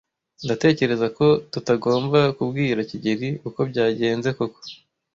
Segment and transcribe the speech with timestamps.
[0.45, 4.59] Ndatekereza ko tutagomba kubwira kigeli uko byagenze koko.